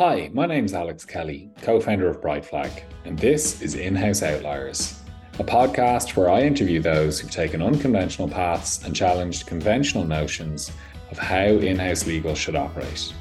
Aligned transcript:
Hi, 0.00 0.30
my 0.32 0.46
name's 0.46 0.74
Alex 0.74 1.04
Kelly, 1.04 1.50
co 1.60 1.80
founder 1.80 2.08
of 2.08 2.20
Brightflag, 2.20 2.84
and 3.04 3.18
this 3.18 3.60
is 3.60 3.74
In 3.74 3.96
House 3.96 4.22
Outliers, 4.22 5.02
a 5.40 5.42
podcast 5.42 6.14
where 6.14 6.30
I 6.30 6.42
interview 6.42 6.80
those 6.80 7.18
who've 7.18 7.28
taken 7.28 7.60
unconventional 7.60 8.28
paths 8.28 8.84
and 8.84 8.94
challenged 8.94 9.48
conventional 9.48 10.04
notions 10.04 10.70
of 11.10 11.18
how 11.18 11.46
in 11.46 11.76
house 11.76 12.06
legal 12.06 12.36
should 12.36 12.54
operate. 12.54 13.12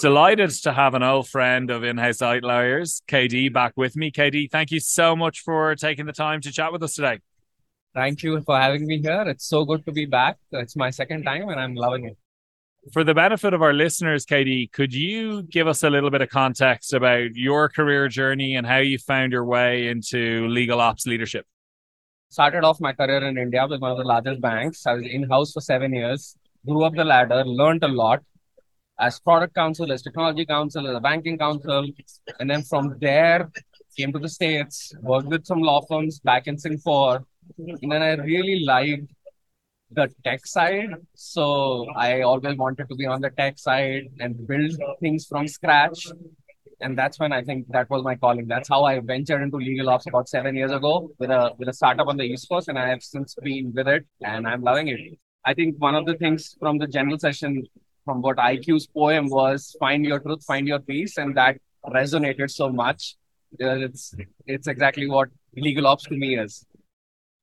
Delighted 0.00 0.48
to 0.62 0.72
have 0.72 0.94
an 0.94 1.02
old 1.02 1.28
friend 1.28 1.70
of 1.70 1.84
In 1.84 1.98
House 1.98 2.22
Outliers, 2.22 3.02
KD, 3.06 3.52
back 3.52 3.74
with 3.76 3.96
me. 3.96 4.10
KD, 4.10 4.50
thank 4.50 4.70
you 4.70 4.80
so 4.80 5.14
much 5.14 5.40
for 5.40 5.74
taking 5.74 6.06
the 6.06 6.14
time 6.14 6.40
to 6.40 6.50
chat 6.50 6.72
with 6.72 6.82
us 6.84 6.94
today. 6.94 7.20
Thank 7.94 8.22
you 8.22 8.40
for 8.40 8.58
having 8.58 8.86
me 8.86 9.02
here. 9.02 9.24
It's 9.26 9.46
so 9.46 9.66
good 9.66 9.84
to 9.84 9.92
be 9.92 10.06
back. 10.06 10.38
It's 10.52 10.74
my 10.74 10.88
second 10.88 11.24
time 11.24 11.50
and 11.50 11.60
I'm 11.60 11.74
loving 11.74 12.06
it 12.06 12.16
for 12.92 13.04
the 13.04 13.14
benefit 13.14 13.52
of 13.52 13.62
our 13.62 13.72
listeners, 13.72 14.24
KD, 14.24 14.70
could 14.72 14.94
you 14.94 15.42
give 15.42 15.66
us 15.66 15.82
a 15.82 15.90
little 15.90 16.10
bit 16.10 16.22
of 16.22 16.28
context 16.28 16.92
about 16.92 17.34
your 17.34 17.68
career 17.68 18.08
journey 18.08 18.56
and 18.56 18.66
how 18.66 18.78
you 18.78 18.98
found 18.98 19.32
your 19.32 19.44
way 19.44 19.88
into 19.88 20.46
legal 20.48 20.80
ops 20.80 21.06
leadership? 21.06 21.46
Started 22.28 22.64
off 22.64 22.80
my 22.80 22.92
career 22.92 23.26
in 23.26 23.38
India 23.38 23.66
with 23.68 23.80
one 23.80 23.92
of 23.92 23.98
the 23.98 24.04
largest 24.04 24.40
banks. 24.40 24.86
I 24.86 24.94
was 24.94 25.06
in 25.06 25.28
house 25.28 25.52
for 25.52 25.60
seven 25.60 25.94
years, 25.94 26.36
grew 26.64 26.84
up 26.84 26.94
the 26.94 27.04
ladder, 27.04 27.44
learned 27.44 27.84
a 27.84 27.88
lot 27.88 28.22
as 28.98 29.20
product 29.20 29.54
counsel, 29.54 29.92
as 29.92 30.02
technology 30.02 30.46
counsel, 30.46 30.88
as 30.88 30.96
a 30.96 31.00
banking 31.00 31.38
counsel. 31.38 31.88
And 32.40 32.48
then 32.48 32.62
from 32.62 32.96
there, 33.00 33.50
came 33.96 34.12
to 34.12 34.18
the 34.18 34.28
States, 34.28 34.94
worked 35.00 35.28
with 35.28 35.46
some 35.46 35.60
law 35.60 35.80
firms 35.82 36.20
back 36.20 36.46
in 36.46 36.58
Singapore. 36.58 37.24
And 37.58 37.90
then 37.92 38.02
I 38.02 38.14
really 38.14 38.64
liked 38.64 39.10
the 39.90 40.08
tech 40.24 40.46
side. 40.46 40.90
So 41.14 41.86
I 41.96 42.22
always 42.22 42.56
wanted 42.56 42.88
to 42.88 42.94
be 42.94 43.06
on 43.06 43.20
the 43.20 43.30
tech 43.30 43.58
side 43.58 44.08
and 44.20 44.46
build 44.46 44.72
things 45.00 45.26
from 45.26 45.46
scratch. 45.46 46.06
And 46.80 46.98
that's 46.98 47.18
when 47.18 47.32
I 47.32 47.42
think 47.42 47.66
that 47.68 47.88
was 47.88 48.02
my 48.02 48.16
calling. 48.16 48.46
That's 48.46 48.68
how 48.68 48.84
I 48.84 49.00
ventured 49.00 49.42
into 49.42 49.56
legal 49.56 49.88
ops 49.88 50.06
about 50.06 50.28
seven 50.28 50.54
years 50.54 50.72
ago 50.72 51.10
with 51.18 51.30
a 51.30 51.52
with 51.58 51.68
a 51.68 51.72
startup 51.72 52.06
on 52.08 52.18
the 52.18 52.24
East 52.24 52.48
Coast, 52.50 52.68
and 52.68 52.78
I 52.78 52.88
have 52.88 53.02
since 53.02 53.34
been 53.42 53.72
with 53.74 53.88
it, 53.88 54.04
and 54.22 54.46
I'm 54.46 54.62
loving 54.62 54.88
it. 54.88 55.00
I 55.46 55.54
think 55.54 55.76
one 55.78 55.94
of 55.94 56.04
the 56.04 56.14
things 56.14 56.54
from 56.60 56.76
the 56.76 56.86
general 56.86 57.18
session, 57.18 57.64
from 58.04 58.20
what 58.20 58.36
IQ's 58.36 58.86
poem 58.88 59.30
was, 59.30 59.74
"Find 59.80 60.04
your 60.04 60.20
truth, 60.20 60.44
find 60.44 60.68
your 60.68 60.80
peace," 60.80 61.16
and 61.16 61.34
that 61.38 61.56
resonated 61.86 62.50
so 62.50 62.68
much. 62.70 63.16
Uh, 63.58 63.76
it's 63.88 64.14
it's 64.46 64.66
exactly 64.66 65.08
what 65.08 65.30
legal 65.56 65.86
ops 65.86 66.04
to 66.04 66.14
me 66.14 66.38
is 66.38 66.66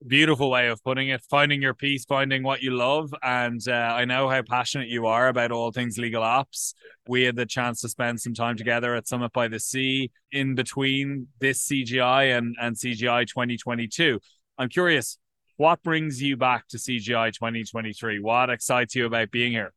beautiful 0.07 0.49
way 0.49 0.67
of 0.67 0.83
putting 0.83 1.09
it 1.09 1.21
finding 1.29 1.61
your 1.61 1.73
peace 1.73 2.05
finding 2.05 2.43
what 2.43 2.61
you 2.61 2.71
love. 2.71 3.13
And 3.21 3.61
uh, 3.67 3.71
i 3.71 4.05
know 4.05 4.29
how 4.29 4.41
passionate 4.41 4.89
you 4.89 5.05
are 5.05 5.27
about 5.27 5.51
all 5.51 5.71
things 5.71 5.97
legal 5.97 6.23
ops. 6.23 6.73
We 7.07 7.23
had 7.23 7.35
the 7.35 7.45
chance 7.45 7.81
to 7.81 7.89
spend 7.89 8.19
some 8.19 8.33
time 8.33 8.57
together 8.57 8.95
at 8.95 9.07
summit 9.07 9.33
by 9.33 9.47
the 9.47 9.59
sea 9.59 10.11
in 10.31 10.55
between 10.55 11.27
this 11.39 11.67
cgi 11.67 12.37
and, 12.37 12.55
and 12.59 12.75
cgi 12.75 13.27
2022 13.27 14.19
i'm 14.57 14.69
curious 14.69 15.17
what 15.57 15.83
brings 15.83 16.21
you 16.21 16.35
back 16.37 16.67
to 16.69 16.77
cgi 16.77 17.33
2023 17.33 18.19
what 18.19 18.49
excites 18.49 18.95
you 18.95 19.05
about 19.05 19.31
being 19.31 19.51
here? 19.51 19.73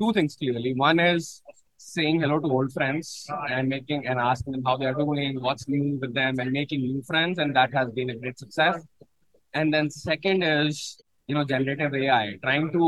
Two 0.00 0.12
things 0.12 0.34
clearly. 0.36 0.72
One 0.74 0.98
is 0.98 1.42
saying 1.76 2.20
hello 2.20 2.38
to 2.38 2.46
old 2.46 2.72
friends 2.72 3.26
and 3.50 3.68
making 3.68 4.06
and 4.06 4.18
asking 4.18 4.52
them 4.52 4.62
how 4.64 4.76
they're 4.78 4.94
doing, 4.94 5.40
what's 5.40 5.68
new 5.68 5.98
with 6.00 6.14
them, 6.14 6.38
and 6.38 6.52
making 6.52 6.80
new 6.80 7.02
friends. 7.02 7.38
And 7.38 7.54
that 7.56 7.72
has 7.74 7.90
been 7.90 8.10
a 8.10 8.16
great 8.16 8.38
success 8.38 8.82
and 9.54 9.72
then 9.74 9.90
second 9.90 10.42
is 10.42 11.00
you 11.26 11.34
know 11.34 11.44
generative 11.44 11.94
ai 11.94 12.36
trying 12.42 12.70
to 12.72 12.84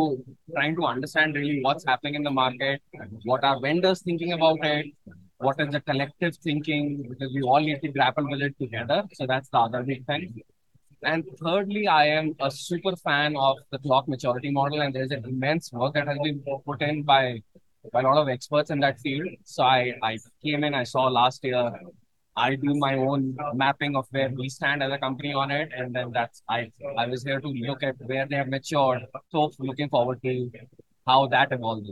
trying 0.54 0.74
to 0.76 0.84
understand 0.84 1.34
really 1.34 1.60
what's 1.62 1.84
happening 1.84 2.14
in 2.14 2.22
the 2.22 2.30
market 2.30 2.80
what 3.24 3.44
are 3.44 3.60
vendors 3.60 4.02
thinking 4.02 4.32
about 4.32 4.58
it 4.64 4.86
what 5.42 5.60
is 5.60 5.70
the 5.72 5.80
collective 5.80 6.36
thinking 6.36 7.04
because 7.08 7.32
we 7.34 7.42
all 7.42 7.60
need 7.60 7.80
to 7.82 7.88
grapple 7.88 8.28
with 8.30 8.42
it 8.42 8.54
together. 8.58 9.02
So 9.14 9.26
that's 9.26 9.48
the 9.48 9.58
other 9.58 9.82
big 9.82 10.06
thing. 10.06 10.40
And 11.04 11.24
thirdly 11.42 11.88
i 11.88 12.04
am 12.06 12.26
a 12.40 12.50
super 12.50 12.94
fan 12.96 13.36
of 13.36 13.56
the 13.72 13.78
CLOC 13.78 14.06
maturity 14.06 14.52
model 14.58 14.82
and 14.82 14.94
there's 14.94 15.10
an 15.10 15.24
immense 15.24 15.72
work 15.72 15.94
that 15.94 16.06
has 16.06 16.18
been 16.22 16.42
put 16.66 16.80
in 16.80 17.02
by 17.02 17.40
by 17.92 18.02
a 18.02 18.04
lot 18.04 18.18
of 18.18 18.28
experts 18.28 18.70
in 18.70 18.78
that 18.80 19.00
field. 19.00 19.28
So 19.44 19.64
i 19.64 19.80
i 20.10 20.12
came 20.44 20.62
in 20.68 20.74
i 20.82 20.84
saw 20.84 21.06
last 21.20 21.44
year 21.50 21.64
I 22.36 22.54
do 22.54 22.74
my 22.74 22.96
own 22.96 23.36
mapping 23.54 23.94
of 23.94 24.06
where 24.10 24.30
we 24.30 24.34
mm-hmm. 24.34 24.48
stand 24.48 24.82
as 24.82 24.90
a 24.90 24.98
company 24.98 25.34
on 25.34 25.50
it, 25.50 25.70
and 25.76 25.94
then 25.94 26.10
that's 26.12 26.42
I 26.48 26.70
I 26.98 27.06
was 27.06 27.22
here 27.22 27.40
to 27.40 27.48
look 27.48 27.82
at 27.82 27.96
where 28.06 28.26
they 28.26 28.36
have 28.36 28.48
matured. 28.48 29.02
So 29.30 29.50
looking 29.58 29.88
forward 29.88 30.20
to 30.22 30.50
how 31.06 31.26
that 31.28 31.52
evolves. 31.52 31.90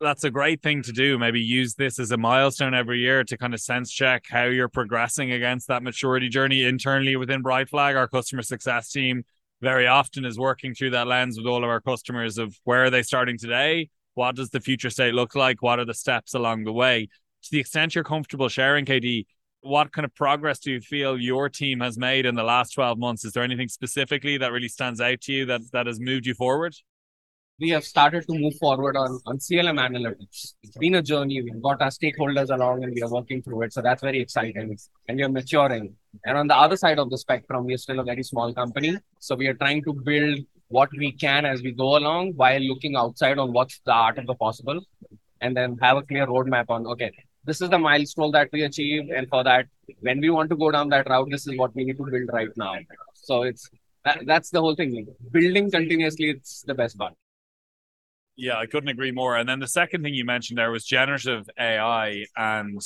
That's 0.00 0.24
a 0.24 0.30
great 0.30 0.62
thing 0.62 0.82
to 0.82 0.92
do. 0.92 1.18
Maybe 1.18 1.40
use 1.40 1.74
this 1.74 1.98
as 1.98 2.10
a 2.10 2.18
milestone 2.18 2.74
every 2.74 2.98
year 2.98 3.24
to 3.24 3.36
kind 3.36 3.54
of 3.54 3.60
sense 3.60 3.90
check 3.90 4.24
how 4.28 4.44
you're 4.44 4.68
progressing 4.68 5.32
against 5.32 5.68
that 5.68 5.82
maturity 5.82 6.28
journey 6.28 6.64
internally 6.64 7.16
within 7.16 7.42
Brightflag. 7.42 7.96
Our 7.96 8.06
customer 8.06 8.42
success 8.42 8.90
team 8.90 9.24
very 9.62 9.86
often 9.86 10.26
is 10.26 10.38
working 10.38 10.74
through 10.74 10.90
that 10.90 11.06
lens 11.06 11.38
with 11.38 11.46
all 11.46 11.64
of 11.64 11.70
our 11.70 11.80
customers 11.80 12.36
of 12.36 12.54
where 12.64 12.84
are 12.84 12.90
they 12.90 13.02
starting 13.02 13.38
today? 13.38 13.88
What 14.14 14.36
does 14.36 14.50
the 14.50 14.60
future 14.60 14.90
state 14.90 15.14
look 15.14 15.34
like? 15.34 15.62
What 15.62 15.78
are 15.78 15.84
the 15.84 15.94
steps 15.94 16.34
along 16.34 16.64
the 16.64 16.72
way? 16.72 17.08
To 17.44 17.48
the 17.50 17.60
extent 17.60 17.94
you're 17.94 18.04
comfortable 18.04 18.48
sharing, 18.48 18.84
KD, 18.84 19.24
what 19.66 19.92
kind 19.92 20.04
of 20.04 20.14
progress 20.14 20.58
do 20.58 20.70
you 20.70 20.80
feel 20.80 21.18
your 21.18 21.48
team 21.48 21.80
has 21.80 21.98
made 21.98 22.26
in 22.26 22.34
the 22.34 22.42
last 22.42 22.70
12 22.74 22.98
months? 22.98 23.24
Is 23.24 23.32
there 23.32 23.42
anything 23.42 23.68
specifically 23.68 24.38
that 24.38 24.52
really 24.52 24.68
stands 24.68 25.00
out 25.00 25.20
to 25.22 25.32
you 25.32 25.46
that, 25.46 25.60
that 25.72 25.86
has 25.86 26.00
moved 26.00 26.26
you 26.26 26.34
forward? 26.34 26.74
We 27.58 27.70
have 27.70 27.84
started 27.84 28.26
to 28.26 28.38
move 28.38 28.54
forward 28.56 28.96
on, 28.96 29.18
on 29.24 29.38
CLM 29.38 29.80
analytics. 29.80 30.54
It's 30.62 30.76
been 30.78 30.96
a 30.96 31.02
journey. 31.02 31.40
We've 31.42 31.62
got 31.62 31.80
our 31.80 31.88
stakeholders 31.88 32.54
along 32.54 32.84
and 32.84 32.94
we 32.94 33.02
are 33.02 33.08
working 33.08 33.42
through 33.42 33.62
it. 33.62 33.72
So 33.72 33.80
that's 33.80 34.02
very 34.02 34.20
exciting. 34.20 34.76
And 35.08 35.16
we 35.16 35.22
are 35.22 35.28
maturing. 35.30 35.94
And 36.26 36.36
on 36.36 36.48
the 36.48 36.56
other 36.56 36.76
side 36.76 36.98
of 36.98 37.08
the 37.08 37.16
spectrum, 37.16 37.64
we 37.64 37.72
are 37.72 37.78
still 37.78 38.00
a 38.00 38.04
very 38.04 38.22
small 38.22 38.52
company. 38.52 38.98
So 39.20 39.34
we 39.34 39.46
are 39.46 39.54
trying 39.54 39.82
to 39.84 39.94
build 39.94 40.40
what 40.68 40.90
we 40.98 41.12
can 41.12 41.46
as 41.46 41.62
we 41.62 41.72
go 41.72 41.96
along 41.96 42.34
while 42.34 42.60
looking 42.60 42.94
outside 42.96 43.38
on 43.38 43.52
what's 43.52 43.80
the 43.86 43.92
art 43.92 44.18
of 44.18 44.26
the 44.26 44.34
possible 44.34 44.80
and 45.40 45.56
then 45.56 45.78
have 45.80 45.96
a 45.96 46.02
clear 46.02 46.26
roadmap 46.26 46.66
on 46.68 46.86
okay 46.86 47.12
this 47.46 47.60
is 47.60 47.70
the 47.70 47.78
milestone 47.78 48.32
that 48.32 48.48
we 48.52 48.62
achieved 48.62 49.10
and 49.10 49.28
for 49.28 49.44
that 49.44 49.66
when 50.00 50.20
we 50.20 50.30
want 50.30 50.50
to 50.50 50.56
go 50.56 50.70
down 50.70 50.88
that 50.88 51.08
route 51.08 51.28
this 51.30 51.46
is 51.46 51.56
what 51.56 51.74
we 51.74 51.84
need 51.84 51.96
to 51.96 52.04
build 52.04 52.28
right 52.32 52.54
now. 52.56 52.74
So 53.14 53.42
it's 53.42 53.70
that, 54.04 54.20
that's 54.26 54.50
the 54.50 54.60
whole 54.60 54.74
thing. 54.74 55.06
Building 55.30 55.70
continuously 55.70 56.30
it's 56.30 56.62
the 56.62 56.74
best 56.74 56.98
part. 56.98 57.14
Yeah 58.36 58.58
i 58.58 58.66
couldn't 58.66 58.88
agree 58.88 59.12
more. 59.12 59.36
And 59.36 59.48
then 59.48 59.60
the 59.60 59.68
second 59.68 60.02
thing 60.02 60.14
you 60.14 60.24
mentioned 60.24 60.58
there 60.58 60.70
was 60.70 60.84
generative 60.84 61.48
ai 61.58 62.26
and 62.36 62.80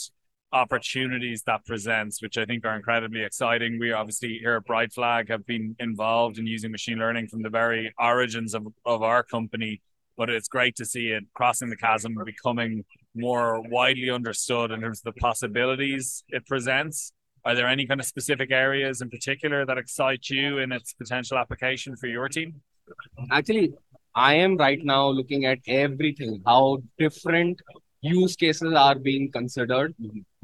opportunities 0.52 1.44
that 1.44 1.64
presents 1.64 2.20
which 2.20 2.36
i 2.36 2.44
think 2.44 2.64
are 2.66 2.76
incredibly 2.76 3.22
exciting. 3.22 3.78
We 3.78 3.92
obviously 3.92 4.38
here 4.38 4.56
at 4.56 4.66
Brightflag 4.66 5.28
have 5.30 5.46
been 5.46 5.74
involved 5.78 6.38
in 6.38 6.46
using 6.46 6.70
machine 6.70 6.98
learning 6.98 7.28
from 7.28 7.42
the 7.42 7.50
very 7.50 7.94
origins 7.98 8.54
of, 8.54 8.66
of 8.84 9.02
our 9.02 9.22
company 9.22 9.80
but 10.20 10.28
it's 10.28 10.48
great 10.48 10.76
to 10.76 10.84
see 10.84 11.06
it 11.16 11.24
crossing 11.32 11.70
the 11.70 11.76
chasm 11.76 12.14
becoming 12.26 12.84
more 13.14 13.62
widely 13.70 14.10
understood 14.10 14.70
in 14.70 14.78
terms 14.82 14.98
of 14.98 15.14
the 15.14 15.18
possibilities 15.18 16.24
it 16.28 16.44
presents. 16.46 17.12
Are 17.46 17.54
there 17.54 17.66
any 17.66 17.86
kind 17.86 18.00
of 18.00 18.06
specific 18.06 18.50
areas 18.50 19.00
in 19.00 19.08
particular 19.08 19.64
that 19.64 19.78
excite 19.78 20.28
you 20.28 20.58
in 20.58 20.72
its 20.72 20.92
potential 20.92 21.38
application 21.38 21.96
for 21.96 22.06
your 22.06 22.28
team? 22.28 22.60
Actually, 23.30 23.72
I 24.14 24.34
am 24.34 24.58
right 24.58 24.84
now 24.84 25.08
looking 25.08 25.46
at 25.46 25.60
everything, 25.66 26.42
how 26.44 26.82
different 26.98 27.58
use 28.02 28.36
cases 28.36 28.74
are 28.74 28.96
being 28.96 29.32
considered, 29.32 29.94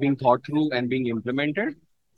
being 0.00 0.16
thought 0.16 0.47
through, 0.47 0.70
and 0.70 0.88
being 0.88 1.09
implemented. 1.09 1.75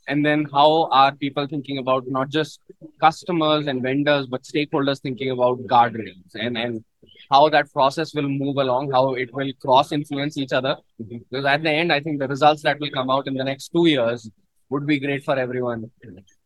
And 0.08 0.24
then 0.24 0.46
how 0.52 0.88
are 0.90 1.14
people 1.14 1.46
thinking 1.46 1.78
about 1.78 2.04
not 2.06 2.30
just 2.30 2.60
customers 3.00 3.66
and 3.66 3.82
vendors, 3.82 4.26
but 4.26 4.42
stakeholders 4.42 5.00
thinking 5.00 5.30
about 5.30 5.58
guardrails 5.66 6.34
and, 6.34 6.56
and 6.56 6.84
how 7.30 7.48
that 7.50 7.72
process 7.72 8.14
will 8.14 8.28
move 8.28 8.56
along, 8.56 8.90
how 8.90 9.14
it 9.14 9.32
will 9.34 9.52
cross 9.60 9.92
influence 9.92 10.38
each 10.38 10.52
other. 10.52 10.76
Because 10.98 11.44
at 11.44 11.62
the 11.62 11.70
end, 11.70 11.92
I 11.92 12.00
think 12.00 12.18
the 12.18 12.28
results 12.28 12.62
that 12.62 12.80
will 12.80 12.90
come 12.90 13.10
out 13.10 13.26
in 13.26 13.34
the 13.34 13.44
next 13.44 13.68
two 13.68 13.86
years 13.86 14.30
would 14.70 14.86
be 14.86 14.98
great 14.98 15.24
for 15.24 15.38
everyone. 15.38 15.90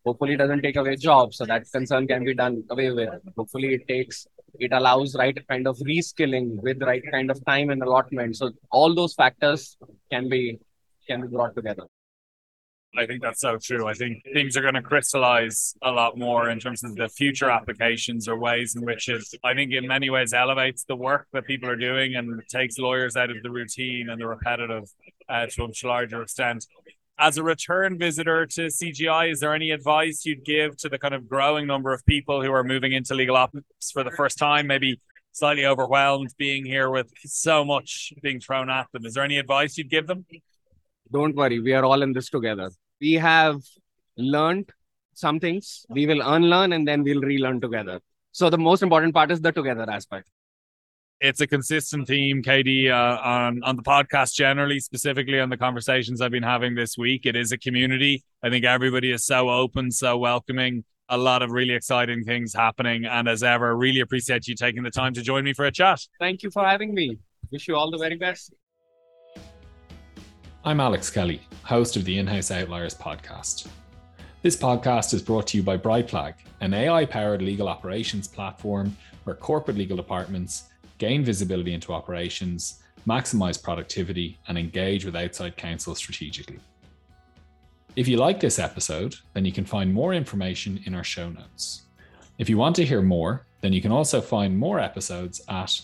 Hopefully, 0.05 0.35
it 0.35 0.39
doesn't 0.39 0.63
take 0.63 0.77
away 0.77 0.97
jobs, 0.97 1.37
so 1.37 1.45
that 1.45 1.65
concern 1.73 2.07
can 2.07 2.25
be 2.25 2.35
done 2.35 2.65
away 2.71 2.91
with. 2.91 3.11
Hopefully, 3.37 3.75
it 3.75 3.87
takes 3.87 4.27
it 4.59 4.73
allows 4.73 5.15
right 5.17 5.39
kind 5.49 5.67
of 5.67 5.77
reskilling 5.79 6.61
with 6.63 6.83
right 6.83 7.03
kind 7.11 7.31
of 7.31 7.45
time 7.47 7.71
and 7.71 7.83
allotment. 7.83 8.37
So 8.37 8.51
all 8.71 8.95
those 8.95 9.15
factors 9.15 9.77
can 10.11 10.29
be 10.29 10.59
can 11.09 11.23
be 11.23 11.29
brought 11.29 11.55
together. 11.57 11.85
I 12.97 13.07
think 13.07 13.23
that's 13.23 13.41
so 13.41 13.57
true. 13.57 13.89
I 13.89 13.95
think 13.95 14.23
things 14.35 14.55
are 14.57 14.61
going 14.61 14.75
to 14.75 14.83
crystallize 14.83 15.75
a 15.83 15.91
lot 15.91 16.19
more 16.19 16.51
in 16.51 16.61
terms 16.61 16.85
of 16.85 16.95
the 16.95 17.09
future 17.09 17.49
applications 17.49 18.29
or 18.29 18.39
ways 18.39 18.77
in 18.77 18.85
which 18.85 19.09
it, 19.09 19.23
I 19.43 19.55
think, 19.55 19.73
in 19.73 19.87
many 19.87 20.11
ways, 20.11 20.35
elevates 20.35 20.85
the 20.85 20.97
work 20.97 21.27
that 21.33 21.47
people 21.47 21.71
are 21.71 21.77
doing 21.77 22.17
and 22.17 22.43
takes 22.51 22.79
lawyers 22.79 23.17
out 23.17 23.31
of 23.31 23.37
the 23.43 23.51
routine 23.51 24.11
and 24.11 24.21
the 24.21 24.27
repetitive 24.27 24.85
uh, 25.29 25.47
to 25.47 25.65
a 25.65 25.67
much 25.69 25.85
larger 25.85 26.23
extent. 26.23 26.67
As 27.19 27.39
a 27.39 27.43
return 27.43 27.99
visitor 27.99 28.45
to 28.47 28.67
CGI, 28.67 29.33
is 29.33 29.41
there 29.41 29.55
any 29.55 29.71
advice 29.71 30.27
you'd 30.27 30.45
give 30.45 30.77
to 30.79 30.91
the 30.91 30.99
kind 30.99 31.15
of 31.15 31.29
growing 31.29 31.67
number 31.67 31.95
of 31.95 32.05
people 32.05 32.43
who 32.43 32.53
are 32.53 32.65
moving 32.65 32.93
into 32.93 33.15
legal 33.15 33.37
ops 33.37 33.91
for 33.91 34.05
the 34.05 34.11
first 34.11 34.37
time? 34.37 34.67
Maybe 34.67 35.01
slightly 35.33 35.65
overwhelmed 35.65 36.35
being 36.37 36.67
here 36.67 36.91
with 36.91 37.11
so 37.25 37.65
much 37.65 38.13
being 38.23 38.39
thrown 38.39 38.69
at 38.69 38.87
them. 38.93 39.07
Is 39.07 39.15
there 39.15 39.25
any 39.25 39.39
advice 39.39 39.79
you'd 39.79 39.89
give 39.89 40.07
them? 40.07 40.27
Don't 41.11 41.35
worry, 41.35 41.59
we 41.59 41.73
are 41.73 41.85
all 41.85 42.03
in 42.03 42.13
this 42.13 42.29
together. 42.29 42.71
We 43.03 43.15
have 43.15 43.61
learned 44.17 44.71
some 45.15 45.41
things, 45.41 45.85
we 45.89 46.07
will 46.07 46.23
unlearn 46.23 46.73
and 46.73 46.87
then 46.87 47.03
we'll 47.03 47.21
relearn 47.21 47.61
together. 47.61 48.01
So 48.31 48.49
the 48.49 48.59
most 48.59 48.81
important 48.85 49.13
part 49.13 49.33
is 49.33 49.41
the 49.41 49.51
together 49.51 49.91
aspect. 49.91 50.31
It's 51.21 51.41
a 51.41 51.49
consistent 51.49 52.07
theme, 52.07 52.45
KD, 52.45 52.91
uh, 52.91 53.21
on 53.21 53.61
on 53.65 53.75
the 53.75 53.83
podcast 53.83 54.35
generally, 54.35 54.79
specifically 54.79 55.41
on 55.41 55.51
the 55.51 55.57
conversations 55.57 56.21
I've 56.21 56.31
been 56.31 56.45
having 56.45 56.77
this 56.77 56.97
week. 56.97 57.27
It 57.27 57.35
is 57.35 57.51
a 57.51 57.59
community. 57.59 58.23
I 58.41 58.51
think 58.51 58.65
everybody 58.65 59.11
is 59.11 59.25
so 59.25 59.51
open, 59.51 59.91
so 59.91 60.17
welcoming. 60.19 60.85
A 61.09 61.19
lot 61.19 61.43
of 61.43 61.51
really 61.51 61.75
exciting 61.75 62.23
things 62.25 62.55
happening, 62.55 63.05
and 63.05 63.29
as 63.29 63.43
ever, 63.43 63.77
really 63.77 64.01
appreciate 64.01 64.47
you 64.47 64.55
taking 64.55 64.85
the 64.85 64.91
time 64.91 65.13
to 65.15 65.23
join 65.23 65.43
me 65.43 65.55
for 65.55 65.65
a 65.65 65.73
chat. 65.73 66.01
Thank 66.21 66.45
you 66.45 66.51
for 66.53 66.65
having 66.65 66.95
me. 66.95 67.19
Wish 67.51 67.67
you 67.67 67.75
all 67.77 67.91
the 67.91 67.99
very 67.99 68.17
best. 68.17 68.55
I'm 70.65 70.79
Alex 70.79 71.11
Kelly, 71.11 71.41
host 71.65 71.97
of 71.97 72.05
the 72.05 72.19
In 72.19 72.27
House 72.29 72.53
Outliers 72.53 72.95
podcast. 72.95 73.67
This 74.43 74.57
podcast 74.57 75.13
is 75.13 75.21
brought 75.21 75.49
to 75.49 75.57
you 75.57 75.63
by 75.65 75.77
Brightflag, 75.77 76.35
an 76.61 76.73
AI 76.73 77.05
powered 77.05 77.43
legal 77.43 77.69
operations 77.69 78.29
platform 78.29 78.97
where 79.25 79.35
corporate 79.35 79.77
legal 79.77 79.97
departments 79.97 80.69
gain 80.99 81.25
visibility 81.25 81.75
into 81.75 81.93
operations, 81.93 82.81
maximize 83.09 83.61
productivity, 83.61 84.39
and 84.47 84.57
engage 84.57 85.05
with 85.05 85.17
outside 85.17 85.57
counsel 85.57 85.97
strategically. 85.97 86.61
If 87.97 88.07
you 88.07 88.17
like 88.17 88.39
this 88.39 88.61
episode, 88.61 89.17
then 89.35 89.45
you 89.45 89.51
can 89.51 89.65
find 89.65 89.93
more 89.93 90.15
information 90.15 90.81
in 90.87 90.95
our 90.95 91.03
show 91.03 91.29
notes. 91.29 91.87
If 92.39 92.49
you 92.49 92.57
want 92.57 92.77
to 92.77 92.85
hear 92.85 93.03
more, 93.03 93.47
then 93.63 93.73
you 93.73 93.83
can 93.83 93.91
also 93.91 94.21
find 94.21 94.57
more 94.57 94.79
episodes 94.79 95.41
at 95.49 95.81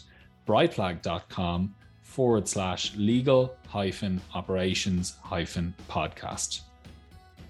brightflag.com 0.46 1.74
forward 2.18 2.48
slash 2.48 2.96
legal 2.96 3.56
hyphen 3.68 4.20
operations 4.34 5.14
hyphen 5.22 5.72
podcast. 5.88 6.62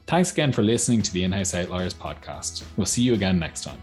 Thanks 0.06 0.30
again 0.30 0.52
for 0.52 0.62
listening 0.62 1.00
to 1.00 1.10
the 1.10 1.24
In 1.24 1.32
House 1.32 1.54
Outliers 1.54 1.94
podcast. 1.94 2.64
We'll 2.76 2.84
see 2.84 3.00
you 3.00 3.14
again 3.14 3.38
next 3.38 3.64
time. 3.64 3.80